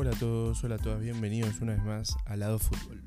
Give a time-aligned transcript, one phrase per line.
[0.00, 3.02] Hola a todos, hola a todas, bienvenidos una vez más a Lado Fútbol,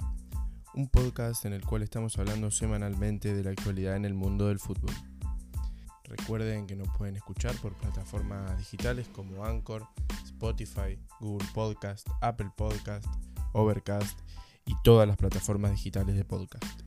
[0.74, 4.60] un podcast en el cual estamos hablando semanalmente de la actualidad en el mundo del
[4.60, 4.94] fútbol.
[6.04, 9.88] Recuerden que nos pueden escuchar por plataformas digitales como Anchor,
[10.26, 13.06] Spotify, Google Podcast, Apple Podcast,
[13.54, 14.20] Overcast
[14.66, 16.82] y todas las plataformas digitales de podcast.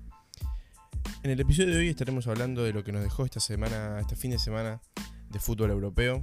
[1.22, 4.16] En el episodio de hoy estaremos hablando de lo que nos dejó esta semana, este
[4.16, 4.82] fin de semana
[5.30, 6.22] de fútbol europeo,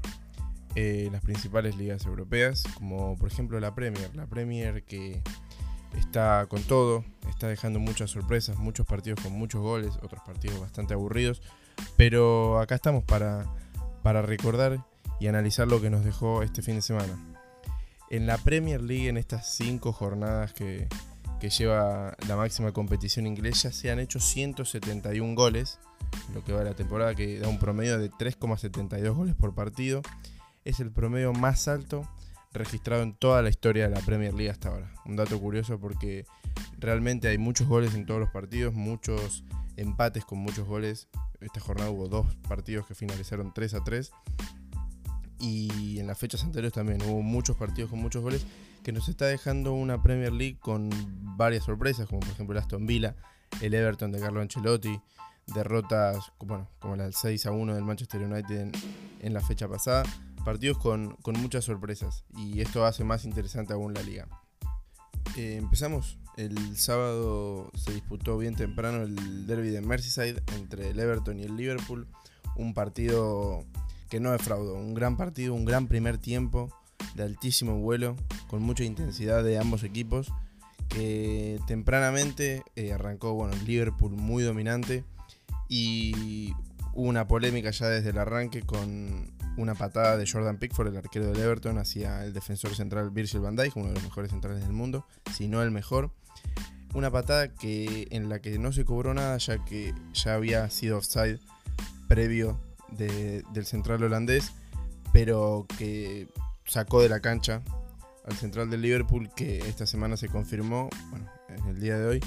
[0.75, 4.15] eh, las principales ligas europeas, como por ejemplo la Premier.
[4.15, 5.21] La Premier que
[5.97, 10.93] está con todo, está dejando muchas sorpresas, muchos partidos con muchos goles, otros partidos bastante
[10.93, 11.41] aburridos,
[11.97, 13.45] pero acá estamos para,
[14.01, 14.85] para recordar
[15.19, 17.17] y analizar lo que nos dejó este fin de semana.
[18.09, 20.87] En la Premier League, en estas cinco jornadas que,
[21.39, 25.79] que lleva la máxima competición inglesa, se han hecho 171 goles,
[26.33, 30.01] lo que va de la temporada, que da un promedio de 3,72 goles por partido
[30.63, 32.07] es el promedio más alto
[32.53, 34.91] registrado en toda la historia de la Premier League hasta ahora.
[35.05, 36.25] Un dato curioso porque
[36.77, 39.43] realmente hay muchos goles en todos los partidos, muchos
[39.77, 41.07] empates con muchos goles.
[41.39, 44.11] Esta jornada hubo dos partidos que finalizaron 3 a 3.
[45.39, 48.45] Y en las fechas anteriores también hubo muchos partidos con muchos goles
[48.83, 50.89] que nos está dejando una Premier League con
[51.37, 53.15] varias sorpresas, como por ejemplo el Aston Villa,
[53.61, 54.99] el Everton de Carlo Ancelotti,
[55.47, 58.71] derrotas como la del 6 a 1 del Manchester United
[59.21, 60.03] en la fecha pasada
[60.41, 64.27] partidos con, muchas sorpresas y esto hace más interesante aún la liga.
[65.37, 66.17] Eh, empezamos.
[66.37, 71.57] El sábado se disputó bien temprano el derby de Merseyside entre el Everton y el
[71.57, 72.07] Liverpool.
[72.55, 73.65] Un partido
[74.09, 74.75] que no defraudó.
[74.75, 76.69] Un gran partido, un gran primer tiempo
[77.15, 78.15] de altísimo vuelo,
[78.47, 80.31] con mucha intensidad de ambos equipos.
[80.89, 85.05] Que tempranamente eh, arrancó bueno, el Liverpool muy dominante
[85.69, 86.53] y
[86.93, 91.27] hubo una polémica ya desde el arranque con una patada de Jordan Pickford, el arquero
[91.27, 94.73] del Everton, hacia el defensor central Virgil van Dijk, uno de los mejores centrales del
[94.73, 96.11] mundo, si no el mejor.
[96.93, 100.97] Una patada que, en la que no se cobró nada, ya que ya había sido
[100.97, 101.39] offside
[102.07, 104.51] previo del central holandés,
[105.13, 106.27] pero que
[106.65, 107.61] sacó de la cancha
[108.25, 112.19] al central del Liverpool, que esta semana se confirmó, bueno, en el día de hoy,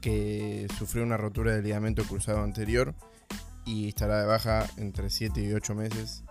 [0.00, 2.94] que sufrió una rotura del ligamento cruzado anterior
[3.66, 6.24] y estará de baja entre 7 y 8 meses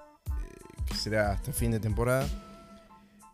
[0.87, 2.27] que será hasta fin de temporada.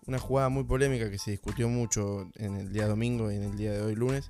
[0.05, 3.55] Una jugada muy polémica que se discutió mucho en el día domingo y en el
[3.55, 4.29] día de hoy lunes,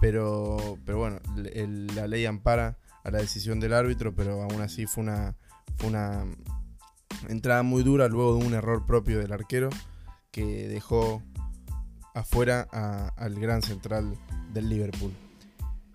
[0.00, 5.04] pero, pero bueno, la ley ampara a la decisión del árbitro, pero aún así fue
[5.04, 5.36] una,
[5.76, 6.24] fue una
[7.28, 9.70] entrada muy dura luego de un error propio del arquero
[10.30, 11.22] que dejó
[12.14, 12.62] afuera
[13.16, 14.16] al gran central
[14.52, 15.12] del Liverpool.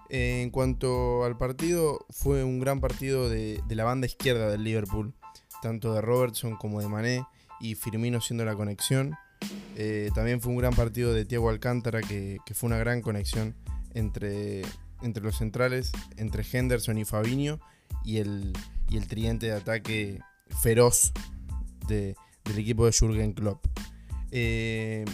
[0.10, 5.14] En cuanto al partido, fue un gran partido de, de la banda izquierda del Liverpool
[5.62, 7.26] tanto de Robertson como de Mané
[7.60, 9.16] y Firmino siendo la conexión.
[9.76, 13.56] Eh, también fue un gran partido de Thiago Alcántara, que, fue una gran conexión
[13.94, 14.64] entre,
[15.02, 17.60] entre los centrales, entre Henderson y Fabinho,
[18.04, 18.54] y el,
[18.90, 20.20] y el de ataque
[20.62, 21.12] feroz
[21.88, 22.16] del
[22.58, 23.66] equipo de Jürgen Klopp.
[24.32, 25.06] Eh,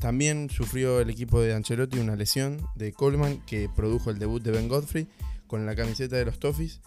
[0.00, 4.50] también sufrió el equipo de Ancelotti una lesión de Coleman que produjo el debut de
[4.50, 5.06] Ben Godfrey
[5.46, 6.80] con la camiseta de los Toffees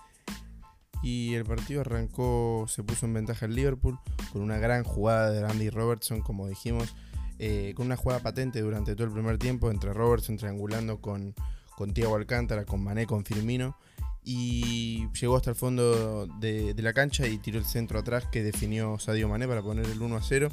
[1.04, 4.00] y el partido arrancó, se puso en ventaja el Liverpool
[4.32, 6.96] con una gran jugada de Andy Robertson, como dijimos,
[7.40, 11.36] eh, con una jugada patente durante todo el primer tiempo entre Robertson triangulando con,
[11.76, 13.78] con Alcántara, con Mané, con Firmino
[14.26, 18.98] y llegó hasta el fondo de, la cancha y tiró el centro atrás que definió
[18.98, 20.50] Sadio Mané para poner el 1 a 0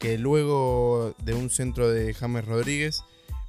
[0.00, 3.04] que luego de un centro de James Rodríguez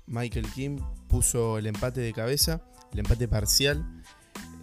[0.05, 2.61] Michael Kim puso el empate de cabeza,
[2.91, 4.02] el empate parcial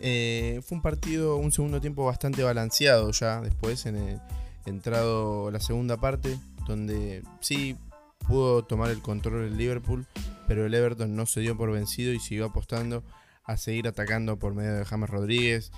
[0.03, 4.21] eh, fue un partido, un segundo tiempo bastante balanceado ya después, en el,
[4.67, 7.77] entrado la segunda parte, donde sí
[8.27, 10.07] pudo tomar el control el Liverpool,
[10.47, 13.03] pero el Everton no se dio por vencido y siguió apostando
[13.45, 15.73] a seguir atacando por medio de James Rodríguez,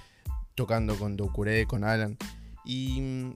[0.55, 2.19] tocando con Doucouré, con Alan.
[2.65, 3.35] Y mm,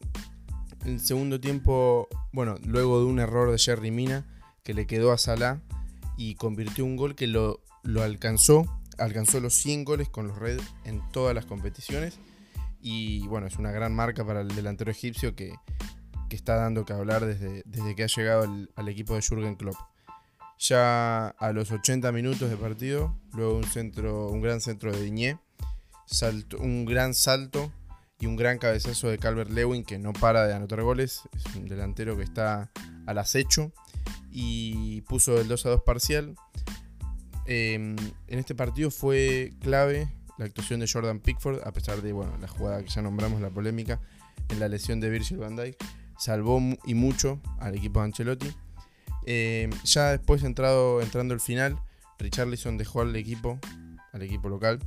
[0.86, 4.26] el segundo tiempo, bueno, luego de un error de Jerry Mina,
[4.62, 5.60] que le quedó a Salah
[6.16, 8.66] y convirtió un gol que lo, lo alcanzó
[8.98, 12.18] alcanzó los 100 goles con los Reds en todas las competiciones.
[12.80, 15.54] Y bueno, es una gran marca para el delantero egipcio que,
[16.30, 19.76] está dando que hablar desde, desde que ha llegado al equipo de Jürgen Klopp.
[20.58, 25.38] Ya a los 80 minutos de partido, luego un, centro, un gran centro de Diñé,
[26.58, 27.70] un gran salto
[28.18, 31.22] y un gran cabezazo de Calvert Lewin que no para de anotar goles.
[31.34, 32.70] Es un delantero que está
[33.06, 33.72] al acecho
[34.30, 36.34] y puso el 2 a 2 parcial.
[37.46, 37.96] Em,
[38.26, 40.08] en este partido fue clave
[40.38, 43.50] la actuación de Jordan Pickford, a pesar de bueno, la jugada que ya nombramos, la
[43.50, 44.00] polémica,
[44.48, 45.76] en la lesión de Virgil van Dijk.
[46.18, 48.48] Salvó y mucho al equipo de Ancelotti.
[49.26, 51.78] Eh, ya después entrado, entrando el final,
[52.18, 53.58] Richarlison dejó al equipo,
[54.12, 54.78] al equipo local,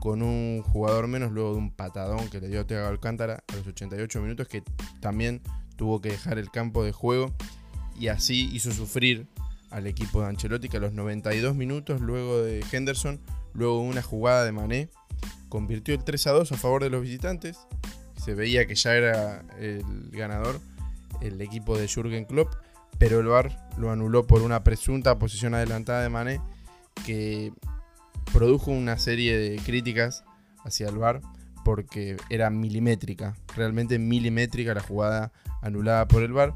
[0.00, 3.66] con un jugador menos luego de un patadón que le dio Tega Alcántara a los
[3.66, 4.62] 88 minutos que
[5.00, 5.42] también
[5.76, 7.32] tuvo que dejar el campo de juego
[7.98, 9.26] y así hizo sufrir
[9.70, 13.20] al equipo de Ancelotti a los 92 minutos luego de Henderson,
[13.54, 14.88] luego de una jugada de Mané,
[15.48, 17.58] convirtió el 3 a 2 a favor de los visitantes.
[18.16, 20.60] Se veía que ya era el ganador
[21.20, 22.54] el equipo de Jürgen Klopp,
[22.98, 26.40] pero el VAR lo anuló por una presunta posición adelantada de Mané
[27.04, 27.52] que
[28.32, 30.24] produjo una serie de críticas
[30.64, 31.20] hacia el VAR
[31.64, 35.32] porque era milimétrica, realmente milimétrica la jugada
[35.62, 36.54] anulada por el VAR,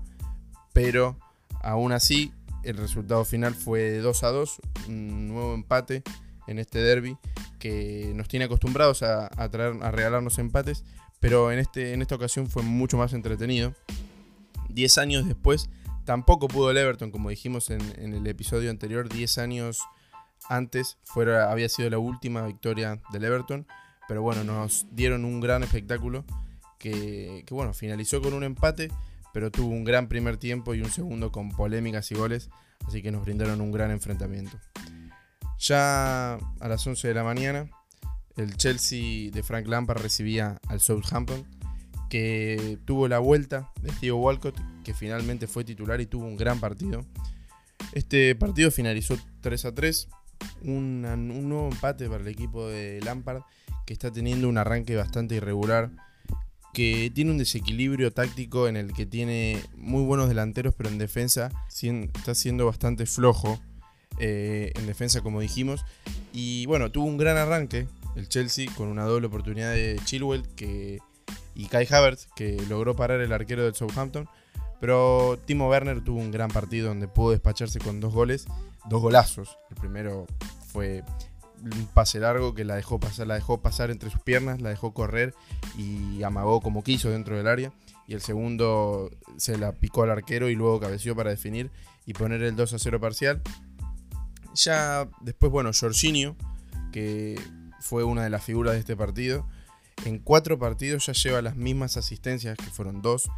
[0.73, 1.19] pero
[1.63, 2.33] aún así
[2.65, 6.03] el resultado final fue 2 a 2, un nuevo empate
[6.47, 7.17] en este derby
[7.59, 10.85] que nos tiene acostumbrados a, traer, a regalarnos empates,
[11.21, 13.75] pero en, este, en esta ocasión fue mucho más entretenido.
[14.69, 15.71] Diez años después,
[16.05, 19.81] tampoco pudo el Everton, como dijimos en, el episodio anterior, 10 años
[20.49, 23.67] antes fuera, había sido la última victoria del Everton,
[24.09, 26.25] pero bueno, nos dieron un gran espectáculo
[26.79, 28.91] que, que bueno, finalizó con un empate
[29.35, 32.51] pero tuvo un gran primer tiempo y un segundo con polémicas y goles,
[32.87, 34.57] así que nos brindaron un gran enfrentamiento.
[35.59, 37.69] Ya a las 11 de la mañana,
[38.37, 41.45] el Chelsea de Frank Lampard recibía al Southampton,
[42.09, 46.61] que tuvo la vuelta de Theo Walcott, que finalmente fue titular y tuvo un gran
[46.61, 47.05] partido.
[47.93, 50.09] Este partido finalizó 3 a 3,
[50.63, 51.03] un
[51.49, 53.43] nuevo empate para el equipo de Lampard,
[53.85, 55.91] que está teniendo un arranque bastante irregular
[56.75, 61.50] que tiene un desequilibrio táctico en el que tiene muy buenos delanteros, pero en defensa
[61.71, 63.59] está siendo bastante flojo.
[64.19, 65.85] Eh, en defensa, como dijimos.
[66.32, 70.99] Y bueno, tuvo un gran arranque el Chelsea con una doble oportunidad de Chilwell que,
[71.55, 74.29] y Kai Havertz, que logró parar el arquero del Southampton.
[74.81, 78.47] Pero Timo Werner tuvo un gran partido donde pudo despacharse con dos goles,
[78.88, 79.56] dos golazos.
[79.70, 80.27] El primero
[80.73, 81.03] fue
[81.65, 84.93] un pase largo que la dejó pasar, la dejó pasar entre sus piernas, la dejó
[84.93, 85.35] correr
[85.79, 87.73] y amagó como quiso dentro del área.
[88.07, 91.71] Y el segundo se la picó al arquero y luego cabeció para definir
[92.05, 93.43] y poner el 2 a 0 parcial.
[94.55, 96.37] Ya después, bueno, Jorginho,
[96.93, 97.41] que
[97.81, 99.47] fue una de las figuras de este partido,
[100.05, 103.31] en cuatro partidos ya lleva las mismas asistencias, que fueron dos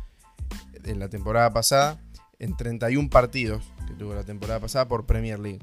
[0.84, 2.00] en la temporada pasada,
[2.38, 5.60] en 31 partidos que tuvo la temporada pasada por Premier League.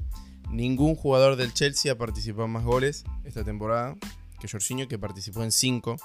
[0.50, 3.96] Ningún jugador del Chelsea ha participado en más goles esta temporada
[4.40, 5.96] que Jorginho, que participó en 5.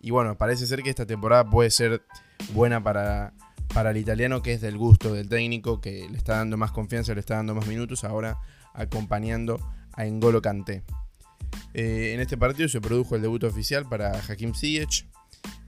[0.00, 2.02] Y bueno, parece ser que esta temporada puede ser
[2.52, 3.34] buena para,
[3.74, 7.14] para el italiano, que es del gusto del técnico, que le está dando más confianza,
[7.14, 8.38] le está dando más minutos, ahora
[8.72, 9.60] acompañando
[9.92, 10.82] a Engolo Kanté.
[11.74, 15.06] Eh, en este partido se produjo el debut oficial para Hakim Ziyech,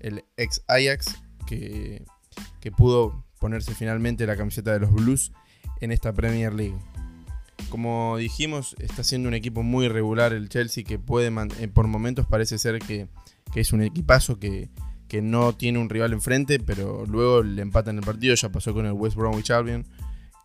[0.00, 1.16] el ex Ajax,
[1.46, 2.04] que,
[2.60, 5.32] que pudo ponerse finalmente la camiseta de los Blues
[5.80, 6.78] en esta Premier League.
[7.72, 12.26] Como dijimos, está siendo un equipo muy regular el Chelsea que puede, eh, por momentos
[12.26, 13.08] parece ser que,
[13.54, 14.68] es un equipazo que,
[15.22, 18.92] no tiene un rival enfrente, pero luego le empatan el partido, ya pasó con el
[18.92, 19.86] West Bromwich Albion,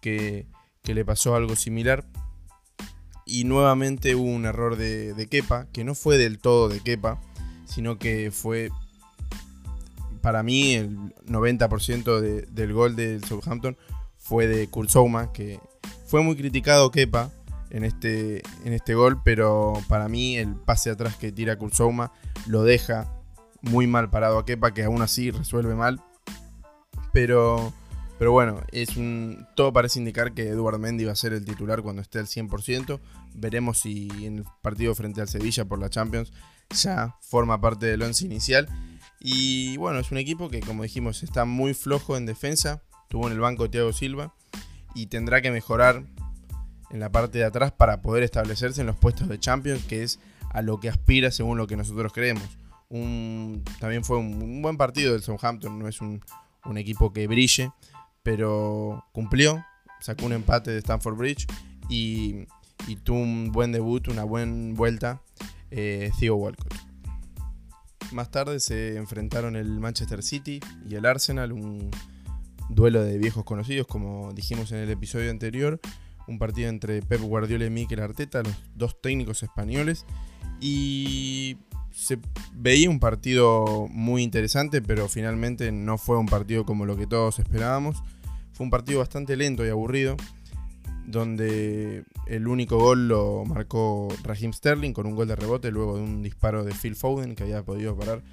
[0.02, 0.46] que,
[0.86, 2.06] le pasó algo similar.
[3.26, 7.20] Y nuevamente hubo un error de, de Kepa, que no fue del todo de Kepa,
[7.66, 8.70] sino que fue
[10.22, 13.76] para mí el 90% del gol del Southampton
[14.18, 15.60] fue de Kurzouma, que
[16.08, 17.30] fue muy criticado Kepa
[17.70, 22.14] en este, en este gol, pero para mí el pase atrás que tira Kurzouma
[22.48, 23.14] lo deja
[23.62, 26.02] muy mal parado a Kepa, que aún así resuelve mal.
[27.12, 27.74] Pero,
[28.18, 28.90] pero bueno, es
[29.56, 33.00] todo parece indicar que Eduard Mendy va a ser el titular cuando esté al 100%.
[33.34, 36.32] Veremos si en el partido frente al Sevilla por la Champions
[36.70, 38.68] ya forma parte del once inicial.
[39.20, 42.82] Y bueno, es un equipo que, como dijimos, está muy flojo en defensa.
[43.10, 44.34] Tuvo en el banco Thiago Silva
[44.98, 46.04] y tendrá que mejorar
[46.90, 50.20] en la parte de atrás para poder establecerse en los puestos de Champions, que es
[50.50, 52.58] a lo que aspira según lo que nosotros creemos.
[53.80, 56.22] también fue un, buen partido del Southampton, no es un,
[56.76, 57.72] equipo que brille,
[58.24, 59.64] pero cumplió,
[60.02, 61.46] sacó un empate de Stamford Bridge
[61.90, 62.48] y,
[63.04, 65.22] tuvo un buen debut, una buena vuelta
[65.70, 66.74] eh, Theo Walcott.
[68.12, 71.54] Más tarde se enfrentaron el Manchester City y el Arsenal,
[72.70, 75.80] duelo de viejos conocidos, como dijimos en el episodio anterior,
[76.28, 80.06] un partido entre Pep Guardiola y Mikel Arteta, los dos técnicos españoles,
[80.60, 81.58] y
[81.92, 82.20] se
[82.54, 87.40] veía un partido muy interesante, pero finalmente no fue un partido como lo que todos
[87.40, 88.04] esperábamos.
[88.54, 90.16] Fue un partido bastante lento y aburrido,
[91.06, 96.04] donde el único gol lo marcó Raheem Sterling con un gol de rebote luego de
[96.04, 98.24] un disparo de Phil Foden que había podido parar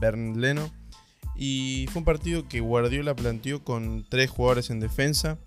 [0.00, 0.70] Bernd Leno.
[1.34, 5.38] Y fue un partido que Guardiola planteó con tres jugadores en defensa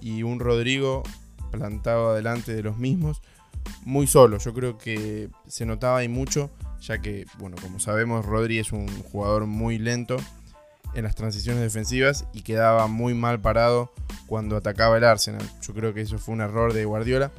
[0.00, 1.02] y un Rodrigo
[1.50, 3.22] plantado delante de los mismos,
[3.84, 4.38] muy solo.
[4.38, 8.88] Yo creo que se notaba ahí mucho, ya que, bueno, como sabemos, Rodri es un
[9.04, 10.16] jugador muy lento
[10.94, 13.92] en las transiciones defensivas y quedaba muy mal parado
[14.26, 15.46] cuando atacaba el Arsenal.
[15.62, 17.30] Yo creo que eso fue un error de Guardiola.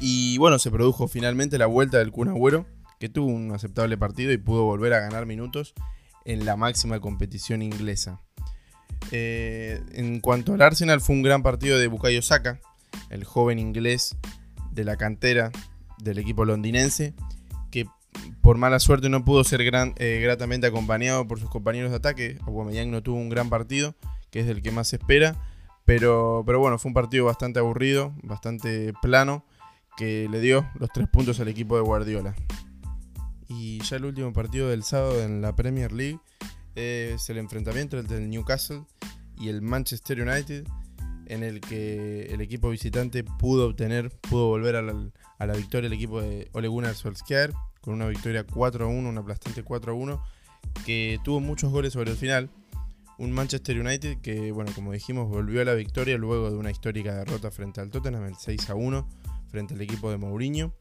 [0.00, 2.66] Y bueno, se produjo finalmente la vuelta del Kun
[2.98, 5.74] que tuvo un aceptable partido y pudo volver a ganar minutos
[6.26, 8.20] en la máxima competición inglesa.
[9.12, 12.60] Eh, en cuanto al Arsenal, fue un gran partido de Bukayo Saka,
[13.10, 14.16] el joven inglés
[14.72, 15.52] de la cantera
[15.98, 17.14] del equipo londinense,
[17.70, 17.86] que
[18.42, 22.38] por mala suerte no pudo ser eh, gratamente acompañado por sus compañeros de ataque.
[22.46, 23.94] Aubameyang no tuvo un gran partido,
[24.30, 25.36] que es el que más se espera,
[25.84, 29.44] pero bueno, fue un partido bastante aburrido, bastante plano,
[29.96, 32.34] que le dio los tres puntos al equipo de Guardiola.
[33.48, 36.18] Y ya el último partido del sábado en la Premier League
[36.74, 38.84] es el enfrentamiento entre el Newcastle
[39.38, 40.66] y el Manchester United,
[41.26, 46.20] en el que el equipo visitante pudo obtener, pudo volver a la, victoria el equipo
[46.20, 50.20] de Ole Gunnar Solskjaer, con una victoria 4-1, una aplastante 4-1,
[50.84, 52.50] que tuvo muchos goles sobre el final.
[53.18, 57.14] Un Manchester United que, bueno, como dijimos, volvió a la victoria luego de una histórica
[57.14, 59.06] derrota frente al Tottenham, el 6-1,
[59.48, 60.74] frente al equipo de Mourinho.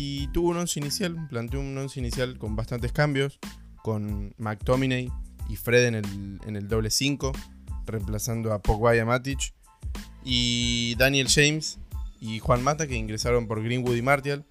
[0.00, 3.40] Y tuvo un once inicial, planteó un once inicial con bastantes cambios,
[3.82, 5.10] con McTominay
[5.48, 7.32] y Fred en el, en el doble 5,
[7.84, 9.52] reemplazando a Pogba y Matic,
[10.22, 11.80] y Daniel James
[12.20, 14.44] y Juan Mata que ingresaron por Greenwood y Martial.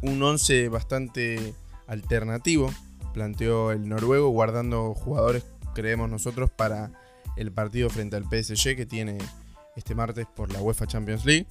[0.00, 1.52] Un 11 bastante
[1.86, 2.72] alternativo,
[3.12, 6.92] planteó el noruego, guardando jugadores, creemos nosotros, para
[7.36, 9.18] el partido frente al PSG que tiene
[9.76, 11.46] este martes por la UEFA Champions League.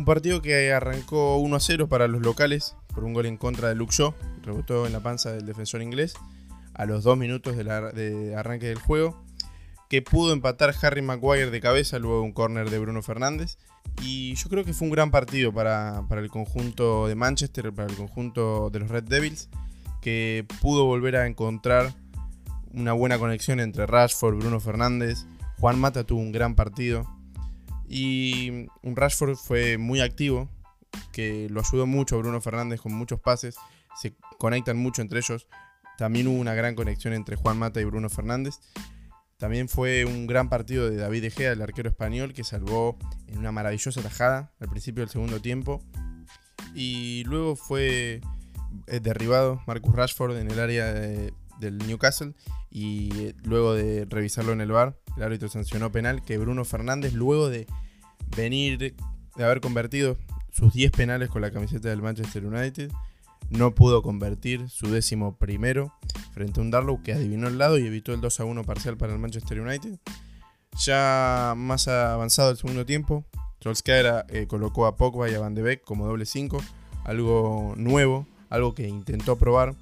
[0.00, 3.68] Un partido que arrancó 1 a 0 para los locales por un gol en contra
[3.68, 6.14] de Luke Shaw, rebotó en la panza del defensor inglés
[6.72, 9.22] a los dos minutos de, arranque del juego,
[9.90, 13.58] que pudo empatar Harry Maguire de cabeza luego de un córner de Bruno Fernández.
[14.00, 17.90] Y yo creo que fue un gran partido para, para, el conjunto de Manchester, para
[17.90, 19.50] el conjunto de los Red Devils,
[20.00, 21.92] que pudo volver a encontrar
[22.72, 25.26] una buena conexión entre Rashford, Bruno Fernández.
[25.58, 27.19] Juan Mata tuvo un gran partido.
[27.92, 30.48] Y un Rashford fue muy activo,
[31.12, 33.56] que lo ayudó mucho Bruno Fernández con muchos pases.
[34.00, 35.48] Se conectan mucho entre ellos.
[35.98, 38.60] También hubo una gran conexión entre Juan Mata y Bruno Fernández.
[39.38, 43.38] También fue un gran partido de David De Gea, el arquero español, que salvó en
[43.38, 45.82] una maravillosa tajada al principio del segundo tiempo.
[46.76, 48.20] Y luego fue
[48.86, 50.92] eh, derribado Marcus Rashford en el área
[51.60, 52.34] del Newcastle.
[52.70, 57.12] Y eh, luego de revisarlo en el bar, el árbitro sancionó penal que Bruno Fernández,
[57.12, 57.66] luego de
[58.36, 60.16] venir, de haber convertido
[60.52, 62.90] sus 10 penales con la camiseta del Manchester United,
[63.50, 65.92] no pudo convertir su décimo primero
[66.32, 68.96] frente a un Darlow que adivinó el lado y evitó el 2 a 1 parcial
[68.96, 69.98] para el Manchester United.
[70.84, 73.24] Ya más avanzado el segundo tiempo,
[73.60, 76.62] Solskjaer eh, colocó a Pogba y a Van de Beek como doble 5,
[77.04, 79.74] algo nuevo, algo que intentó probar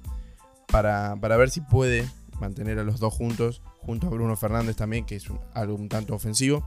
[0.71, 2.07] para, ver si puede
[2.39, 6.15] mantener a los dos juntos, junto a Bruno Fernández también, que es algo un tanto
[6.15, 6.63] ofensivo,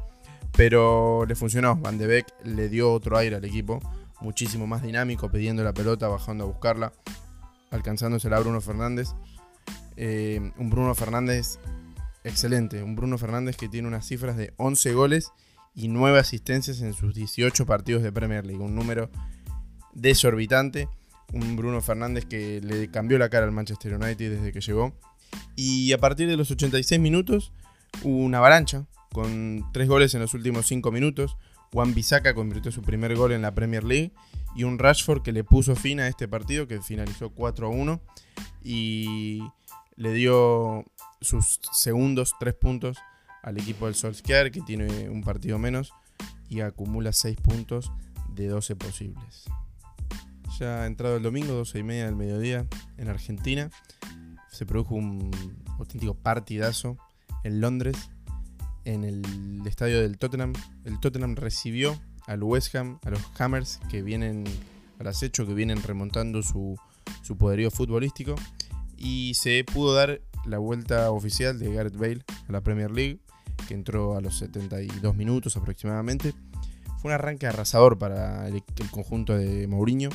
[0.56, 1.76] pero le funcionó.
[1.76, 3.80] Van de Beek le dio otro aire al equipo
[4.20, 6.92] muchísimo más dinámico, pidiendo la pelota, bajando a buscarla,
[7.70, 9.10] alcanzándosela a Bruno Fernández.
[9.96, 11.58] Eh, un Bruno Fernández
[12.24, 15.32] excelente, un Bruno Fernández que tiene unas cifras de 11 goles
[15.74, 19.10] y 9 asistencias en sus 18 partidos de Premier League, un número
[19.92, 20.88] desorbitante.
[21.32, 24.92] Un Bruno Fernández que le cambió la cara al Manchester United desde que llegó.
[25.56, 27.52] Y a partir de los 86 minutos
[28.02, 31.36] una avalancha con 3 goles en los últimos 5 minutos.
[31.72, 34.12] Juan Bisaca convirtió su primer gol en la Premier League
[34.54, 38.00] y un Rashford que le puso fin a este partido que finalizó 4 a 1
[38.62, 39.42] y
[39.96, 40.84] le dio
[41.20, 42.98] sus segundos 3 puntos
[43.42, 45.92] al equipo del Solskjaer que tiene un partido menos
[46.48, 47.90] y acumula 6 puntos
[48.34, 49.46] de 12 posibles.
[50.62, 52.66] Ya ha entrado el domingo, 12 y media del mediodía
[52.96, 53.68] en Argentina,
[54.48, 55.28] se produjo un
[55.76, 56.98] auténtico partidazo
[57.42, 57.96] en Londres
[58.84, 60.52] en el estadio del Tottenham.
[60.84, 64.44] El Tottenham recibió al West Ham, a los Hammers que vienen
[65.00, 66.78] al acecho, que vienen remontando su,
[67.22, 68.36] su poderío futbolístico.
[68.96, 73.18] Y se pudo dar la vuelta oficial de Gareth Bale a la Premier League,
[73.66, 76.34] que entró a los 72 minutos aproximadamente.
[77.00, 80.10] Fue un arranque arrasador para el, conjunto de Mourinho,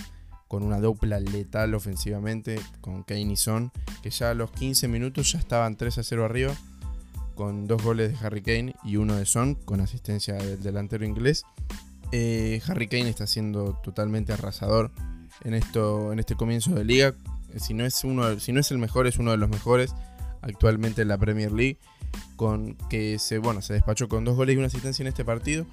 [0.47, 5.31] con una dupla letal ofensivamente con Kane y Son, que ya a los 15 minutos
[5.31, 6.55] ya estaban 3 a 0 arriba
[7.37, 11.45] con dos goles de Harry Kane y uno de Son, con asistencia del delantero inglés.
[12.11, 14.91] Eh, Harry Kane está siendo totalmente arrasador
[15.43, 17.13] en, esto, en este comienzo de liga.
[17.57, 19.93] Si no, es uno, si no es el mejor, es uno de los mejores
[20.41, 21.77] actualmente en la Premier League.
[22.35, 25.65] Con que se, bueno, se despachó con dos goles y una asistencia en este partido.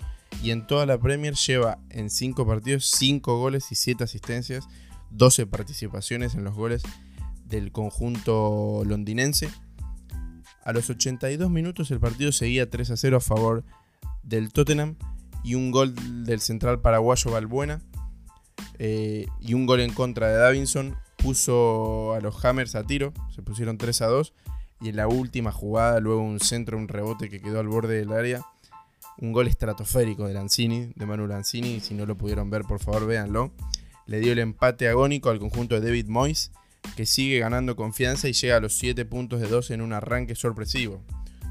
[0.42, 4.66] Y en toda la Premier lleva en 5 partidos 5 goles y 7 asistencias,
[5.10, 6.82] 12 participaciones en los goles
[7.46, 9.50] del conjunto londinense.
[10.64, 13.64] A los 82 minutos el partido seguía 3 a 0 a favor
[14.22, 14.96] del Tottenham
[15.42, 17.82] y un gol del central paraguayo Balbuena
[18.78, 23.42] eh, y un gol en contra de Davinson puso a los Hammers a tiro, se
[23.42, 24.34] pusieron 3 a 2
[24.80, 28.12] y en la última jugada luego un centro, un rebote que quedó al borde del
[28.12, 28.42] área,
[29.18, 33.06] un gol estratosférico de Lanzini, de Manu Lanzini, si no lo pudieron ver por favor
[33.06, 33.52] véanlo,
[34.06, 36.52] le dio el empate agónico al conjunto de David Moyes
[36.96, 40.34] que sigue ganando confianza y llega a los 7 puntos de 2 en un arranque
[40.34, 41.02] sorpresivo.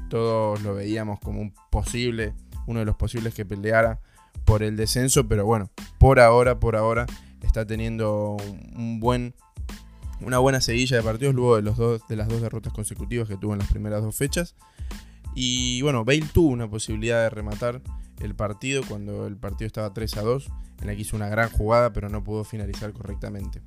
[0.08, 2.34] Todos lo veíamos como un posible,
[2.66, 4.00] uno de los posibles que peleara
[4.44, 7.06] por el descenso, pero bueno, por ahora, por ahora
[7.42, 8.36] está teniendo
[8.76, 9.34] un buen,
[10.20, 13.52] una buena seguilla de partidos luego de, dos, de las dos derrotas consecutivas que tuvo
[13.52, 14.54] en las primeras dos fechas.
[15.34, 17.82] Y bueno, Bale tuvo una posibilidad de rematar
[18.20, 20.48] el partido cuando el partido estaba 3 a 2,
[20.80, 23.60] en la que hizo una gran jugada, pero no pudo finalizar correctamente.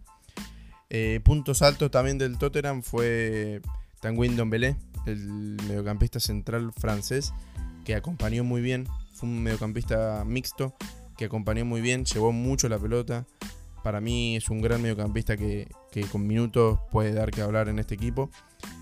[0.90, 3.62] Eh, puntos altos también del Tottenham fue
[4.00, 7.34] Tanguy Dombele, el mediocampista central francés,
[7.84, 8.88] que acompañó muy bien.
[9.14, 10.76] Fue un mediocampista mixto
[11.18, 13.26] que acompañó muy bien, llevó mucho la pelota.
[13.84, 17.80] Para mí es un gran mediocampista que, que con minutos puede dar que hablar en
[17.80, 18.30] este equipo.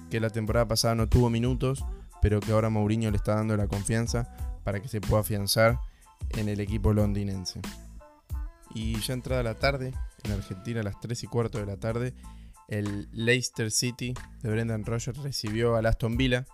[0.10, 1.84] Que la temporada pasada no tuvo minutos,
[2.26, 4.28] pero que ahora Mourinho le está dando la confianza
[4.64, 5.80] para que se pueda afianzar
[6.30, 7.62] en el equipo londinense.
[8.74, 12.16] Y ya entrada la tarde, en Argentina a las 3 y cuarto de la tarde,
[12.68, 16.48] el Leicester City de Brendan Rodgers recibió al Aston Villa,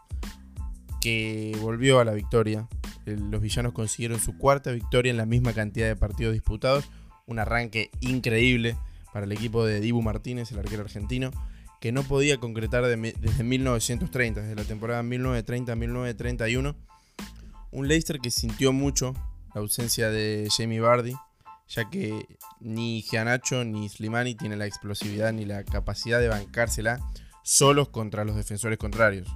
[0.99, 2.67] que volvió a la victoria.
[3.05, 6.83] Los villanos consiguieron su cuarta victoria en la misma cantidad de partidos disputados.
[7.27, 8.75] Un arranque increíble
[9.13, 11.31] para el equipo de Dibu Martínez, el arquero argentino,
[11.81, 16.75] que no podía concretar desde 1930, desde la temporada 1930-1931.
[17.71, 19.15] Un Leicester que sintió mucho
[19.55, 21.15] la ausencia de Jamie Vardy,
[21.67, 26.99] ya que ni Gianacho ni Slimani tienen la explosividad ni la capacidad de bancársela
[27.43, 29.27] solos contra los defensores contrarios.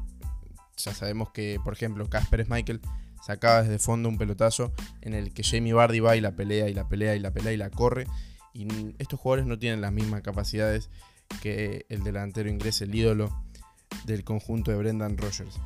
[0.77, 2.79] Ya sabemos que, por ejemplo, Casper Michael
[3.25, 6.75] sacaba desde fondo un pelotazo en el que Jamie Vardy va y la pelea y
[6.75, 8.05] la pelea y la pelea y la corre.
[8.53, 8.67] Y
[8.99, 10.91] estos jugadores no tienen las mismas capacidades
[11.41, 13.29] que el delantero inglés, el ídolo
[14.05, 15.59] del conjunto de Brendan Rogers.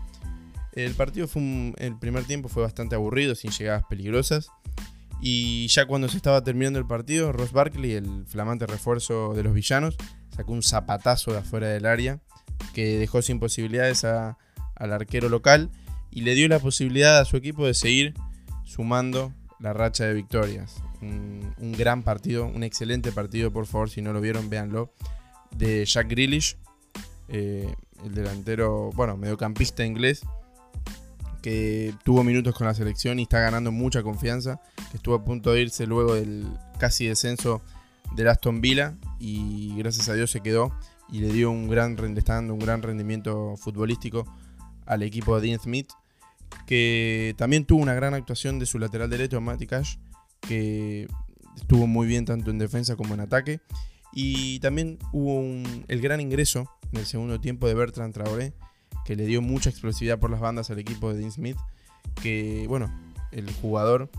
[0.73, 4.49] El partido fue el primer tiempo fue bastante aburrido, sin llegadas peligrosas.
[5.21, 9.53] Y ya cuando se estaba terminando el partido, Ross Barkley, el flamante refuerzo de los
[9.53, 9.97] villanos,
[10.35, 12.19] sacó un zapatazo de afuera del área
[12.73, 14.35] que dejó sin posibilidades al
[14.93, 15.69] arquero local
[16.11, 18.13] y le dio la posibilidad a su equipo de seguir
[18.63, 20.81] sumando la racha de victorias.
[21.01, 24.93] Un, gran partido, un excelente partido, por favor, si no lo vieron, véanlo,
[25.51, 26.57] de Jack Grealish,
[27.27, 30.21] eh, el delantero, bueno, mediocampista inglés,
[31.41, 35.53] que tuvo minutos con la selección y está ganando mucha confianza, que estuvo a punto
[35.53, 37.61] de irse luego del casi descenso
[38.15, 40.73] del Aston Villa y gracias a Dios se quedó
[41.11, 44.25] y le dio un gran, está dando un gran rendimiento futbolístico
[44.85, 45.89] al equipo de Dean Smith,
[46.65, 49.97] que también tuvo una gran actuación de su lateral derecho, Matty Cash,
[50.41, 51.07] que
[51.55, 53.61] estuvo muy bien tanto en defensa como en ataque.
[54.11, 55.41] Y también hubo
[55.87, 58.53] el gran ingreso en el segundo tiempo de Bertrand Traoré,
[59.05, 61.57] que le dio mucha explosividad por las bandas al equipo de Dean Smith,
[62.21, 62.91] que bueno,
[63.31, 64.09] el jugador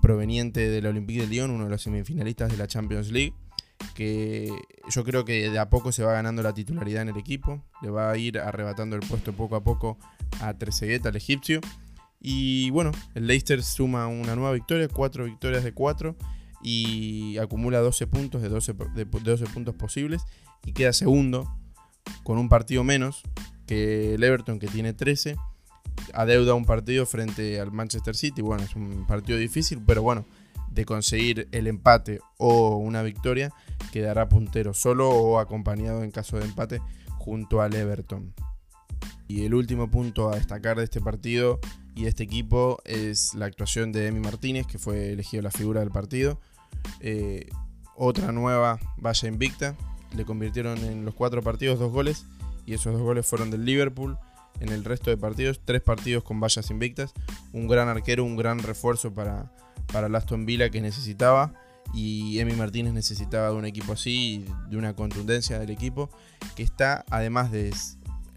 [0.00, 3.34] proveniente del Olympique de Lyon, uno de los semifinalistas de la Champions League,
[3.94, 4.50] que
[4.90, 7.90] yo creo que de a poco se va ganando la titularidad en el equipo, le
[7.90, 9.98] va a ir arrebatando el puesto poco a poco
[10.40, 11.60] a Trezeguet, al egipcio.
[12.20, 16.16] Y bueno, el Leicester suma una nueva victoria, cuatro victorias de cuatro
[16.62, 20.22] y acumula 12 puntos de 12, de 12 puntos posibles
[20.64, 21.50] y queda segundo
[22.22, 23.22] con un partido menos
[23.66, 25.36] que el Everton, que tiene 13,
[26.12, 28.42] adeuda un partido frente al Manchester City.
[28.42, 30.24] Bueno, es un partido difícil, pero bueno,
[30.70, 33.52] de conseguir el empate o una victoria,
[33.92, 36.80] quedará puntero solo o acompañado en caso de empate
[37.18, 38.34] junto al Everton.
[39.28, 41.60] Y el último punto a destacar de este partido
[41.94, 45.80] y de este equipo es la actuación de Emi Martínez, que fue elegido la figura
[45.80, 46.40] del partido.
[47.00, 47.48] Eh,
[47.96, 49.76] otra nueva valla invicta.
[50.14, 52.26] Le convirtieron en los cuatro partidos dos goles
[52.66, 54.18] y esos dos goles fueron del Liverpool.
[54.60, 57.12] En el resto de partidos, tres partidos con vallas invictas.
[57.52, 59.52] Un gran arquero, un gran refuerzo para,
[59.92, 61.54] para el Aston Villa que necesitaba.
[61.92, 66.08] Y Emi Martínez necesitaba de un equipo así, de una contundencia del equipo,
[66.54, 67.72] que está, además de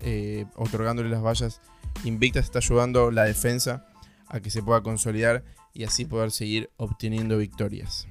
[0.01, 1.61] eh, otorgándole las vallas
[2.03, 3.85] invictas, está ayudando la defensa
[4.27, 5.43] a que se pueda consolidar
[5.73, 8.07] y así poder seguir obteniendo victorias.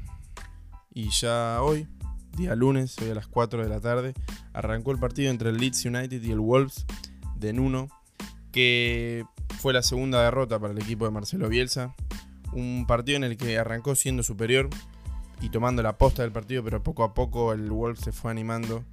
[0.94, 1.88] Y ya hoy,
[2.36, 4.12] día lunes, hoy a las 4 de la tarde,
[4.52, 6.84] arrancó el partido entre el Leeds United y el Wolves
[7.36, 7.88] de Nuno,
[8.50, 9.24] que
[9.58, 11.94] fue la segunda derrota para el equipo de Marcelo Bielsa.
[12.52, 14.68] Un partido en el que arrancó siendo superior
[15.40, 18.84] y tomando la posta del partido, pero poco a poco el Wolf se fue animando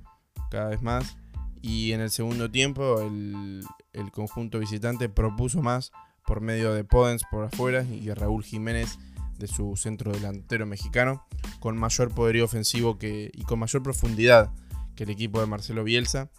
[0.49, 1.17] cada vez más.
[1.61, 5.91] Y en el segundo tiempo el, el conjunto visitante propuso más
[6.25, 8.97] por medio de Podens por afuera y Raúl Jiménez
[9.39, 11.25] de su centro delantero mexicano,
[11.59, 14.51] con mayor poderío ofensivo que, y con mayor profundidad
[14.95, 16.29] que el equipo de Marcelo Bielsa.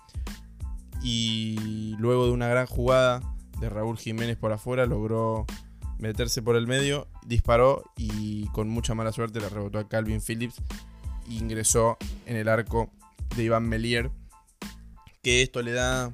[1.02, 3.22] Y luego de una gran jugada
[3.61, 5.46] de Raúl Jiménez por afuera, logró
[5.98, 10.56] meterse por el medio, disparó y con mucha mala suerte le rebotó a Calvin Phillips
[11.28, 12.90] e ingresó en el arco
[13.37, 14.11] de Iván Melier,
[15.22, 16.12] que esto le da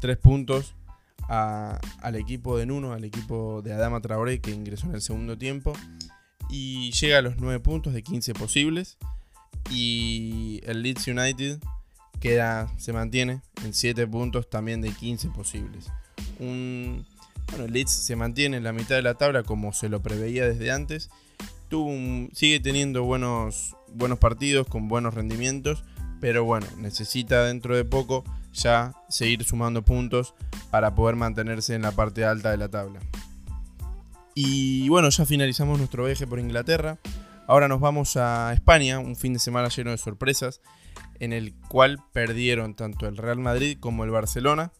[0.00, 0.74] tres puntos
[1.28, 5.72] al equipo de Nuno, al equipo de Adama Traoré, que ingresó en el segundo tiempo,
[6.50, 8.98] y llega a los nueve puntos de 15 posibles,
[9.70, 11.60] y el Leeds United
[12.20, 15.90] queda, se mantiene en 7 puntos también de 15 posibles.
[16.38, 17.06] Un,
[17.50, 20.46] bueno, el Leeds se mantiene en la mitad de la tabla como se lo preveía
[20.46, 21.10] desde antes.
[22.32, 25.84] sigue teniendo buenos, buenos partidos con buenos rendimientos,
[26.20, 30.34] pero bueno, necesita dentro de poco ya seguir sumando puntos
[30.70, 33.00] para poder mantenerse en la parte alta de la tabla.
[34.34, 36.98] Y bueno, ya finalizamos nuestro viaje por Inglaterra.
[37.46, 40.60] Ahora nos vamos a España, un fin de semana lleno de sorpresas,
[41.18, 44.72] en el cual perdieron tanto el Real Madrid como el Barcelona.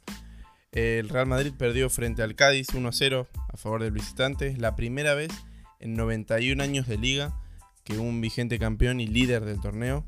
[0.73, 4.57] El Real Madrid perdió frente al Cádiz 1-0 a favor del visitante.
[4.57, 5.33] La primera vez
[5.81, 7.35] en 91 años de liga
[7.83, 10.05] que un vigente campeón y líder del torneo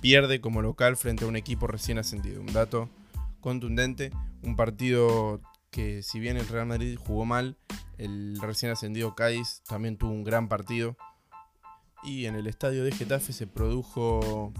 [0.00, 2.40] pierde como local frente a un equipo recién ascendido.
[2.40, 2.88] Un dato
[3.40, 5.40] contundente, un partido
[5.76, 7.58] que si bien el Real Madrid jugó mal,
[7.98, 10.96] el recién ascendido Cádiz también tuvo un gran partido.
[12.02, 14.54] Y en el estadio de Getafe se produjo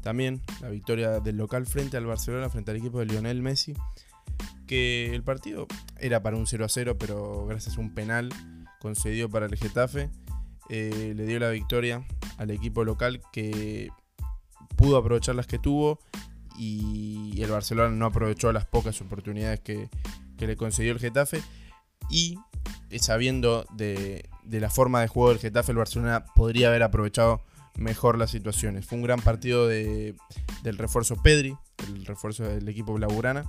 [0.00, 3.74] también la victoria del local frente al Barcelona, frente al equipo de Lionel Messi
[4.66, 5.66] que el partido
[5.98, 8.30] era para un 0 a 0, pero gracias a un penal
[8.80, 10.08] concedido para el Getafe,
[10.70, 12.02] eh, le dio la victoria
[12.38, 13.90] al equipo local que
[14.76, 15.98] pudo aprovechar las que tuvo
[16.56, 19.90] y el Barcelona no aprovechó las pocas oportunidades que,
[20.46, 21.42] le concedió el Getafe
[22.10, 22.38] y
[22.90, 27.42] eh, sabiendo de, la forma de juego del Getafe, el Barcelona podría haber aprovechado
[27.76, 28.86] mejor las situaciones.
[28.86, 30.14] Fue un gran partido del
[30.62, 33.44] refuerzo Pedri, el refuerzo del equipo Blaugrana.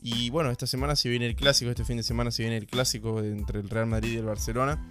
[0.00, 2.66] Y bueno, esta semana se viene el clásico, este fin de semana se viene el
[2.66, 4.82] clásico entre el Real Madrid y el Barcelona.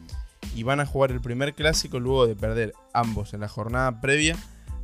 [0.56, 4.38] Y van a jugar el primer clásico luego de perder ambos en la jornada previa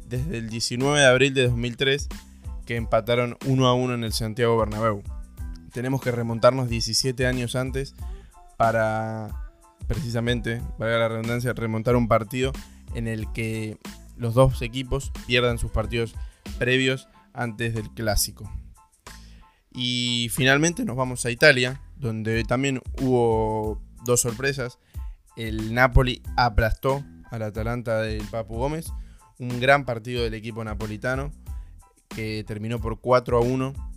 [0.08, 2.08] desde el 19 de abril de 2003
[2.66, 5.04] que empataron 1 a 1 en el Santiago Bernabéu.
[5.72, 7.96] Tenemos que remontarnos 17 años antes
[8.58, 9.50] para
[9.88, 12.52] precisamente, valga la redundancia, remontar un partido
[12.94, 13.78] en el que
[14.18, 16.14] los dos equipos pierdan sus partidos
[16.60, 18.52] previos antes del clásico.
[19.72, 24.78] Y finalmente nos vamos a Italia, donde también hubo dos sorpresas.
[25.36, 28.92] El Napoli aplastó al Atalanta del Papu Gómez.
[29.38, 31.32] Un gran partido del equipo napolitano
[32.10, 33.89] que terminó por 4 a 1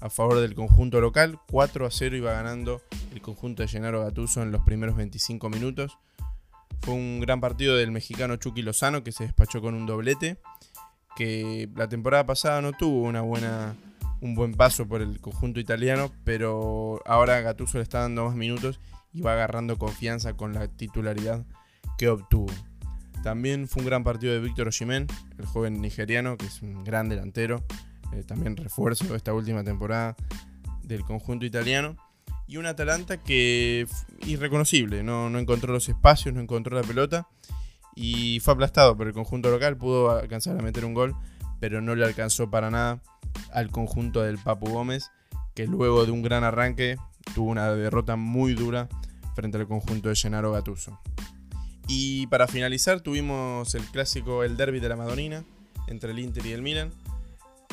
[0.00, 1.38] a favor del conjunto local.
[1.50, 2.80] 4 a 0 iba ganando
[3.12, 5.98] el conjunto de Gennaro Gattuso en los primeros 25 minutos.
[6.80, 10.38] Fue un gran partido del mexicano Chucky Lozano que se despachó con un doblete.
[11.16, 13.74] Que la temporada pasada no tuvo una buena
[14.20, 18.80] un buen paso por el conjunto italiano, pero ahora Gattuso le está dando más minutos
[19.12, 21.44] y va agarrando confianza con la titularidad
[21.96, 22.52] que obtuvo.
[23.22, 25.06] También fue un gran partido de Víctor Osimhen,
[25.38, 27.64] el joven nigeriano, que es un gran delantero,
[28.12, 30.16] eh, también refuerzo esta última temporada
[30.82, 31.96] del conjunto italiano.
[32.46, 33.86] Y un Atalanta que
[34.26, 37.28] irreconocible, no, no encontró los espacios, no encontró la pelota
[37.94, 41.16] y fue aplastado por el conjunto local, pudo alcanzar a meter un gol,
[41.58, 43.02] pero no le alcanzó para nada
[43.52, 45.10] al conjunto del Papu Gómez,
[45.54, 46.96] que luego de un gran arranque
[47.34, 48.88] tuvo una derrota muy dura
[49.34, 51.00] frente al conjunto de Gennaro Gattuso.
[51.88, 55.42] Y para finalizar tuvimos el clásico, el derby de la Madonina,
[55.88, 56.92] entre el Inter y el Milan,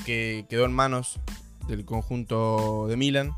[0.06, 1.20] que quedó en manos
[1.68, 3.34] del conjunto de Milan.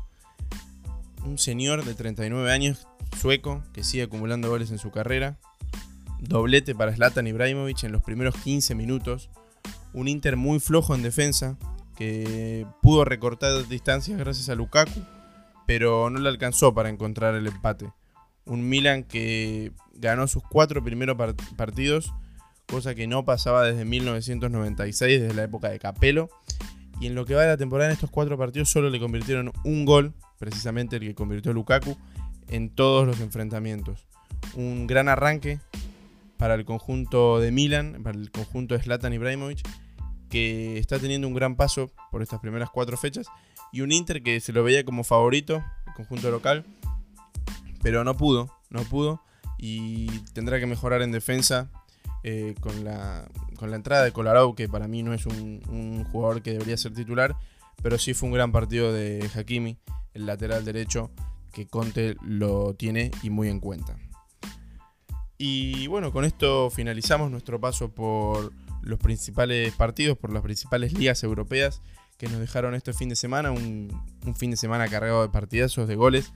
[1.24, 2.86] Un señor de 39 años,
[3.18, 5.38] sueco, que sigue acumulando goles en su carrera.
[6.20, 9.30] Doblete para Zlatan Ibrahimovic en los primeros 15 minutos.
[9.94, 11.56] Un Inter muy flojo en defensa,
[11.96, 15.02] que pudo recortar distancias gracias a Lukaku,
[15.66, 17.90] pero no le alcanzó para encontrar el empate.
[18.44, 21.16] Un Milan que ganó sus cuatro primeros
[21.56, 22.12] partidos,
[22.68, 26.28] cosa que no pasaba desde 1996, desde la época de Capello.
[27.00, 29.52] Y en lo que va de la temporada en estos cuatro partidos solo le convirtieron
[29.64, 31.96] un gol, precisamente el que convirtió Lukaku,
[32.48, 34.06] en todos los enfrentamientos.
[34.54, 35.60] Un gran arranque
[36.36, 39.60] para el conjunto de Milan, para el conjunto de Zlatan Ibrahimovic,
[40.28, 43.26] que está teniendo un gran paso por estas primeras cuatro fechas,
[43.72, 46.64] y un Inter que se lo veía como favorito, el conjunto local,
[47.82, 49.22] pero no pudo, no pudo,
[49.58, 51.70] y tendrá que mejorar en defensa
[52.24, 56.42] eh, con, la, con la entrada de Kolarov, que para mí no es un, jugador
[56.42, 57.36] que debería ser titular,
[57.82, 59.78] pero sí fue un gran partido de Hakimi,
[60.14, 61.10] el lateral derecho,
[61.52, 63.96] que Conte lo tiene y muy en cuenta.
[65.36, 68.52] Y bueno, con esto finalizamos nuestro paso por
[68.82, 71.80] los principales partidos, por las principales ligas europeas
[72.16, 75.86] que nos dejaron este fin de semana, un, un fin de semana cargado de partidazos,
[75.86, 76.32] de goles.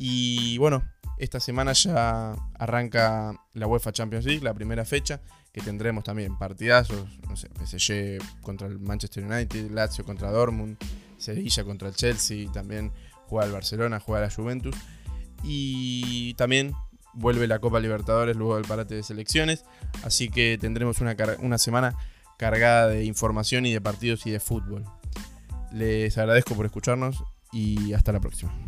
[0.00, 0.84] Y bueno,
[1.18, 5.20] esta semana ya arranca la UEFA Champions League, la primera fecha,
[5.52, 10.76] que tendremos también partidazos, no sé, contra el Manchester United, Lazio contra Dortmund,
[11.18, 12.92] Sevilla contra el Chelsea, también
[13.26, 14.76] juega el Barcelona, juega la Juventus.
[15.42, 16.74] Y también
[17.12, 19.64] vuelve la Copa Libertadores luego del parate de selecciones.
[20.04, 21.96] Así que tendremos una, una semana
[22.38, 24.84] cargada de información y de partidos y de fútbol.
[25.72, 28.67] Les agradezco por escucharnos y hasta la próxima.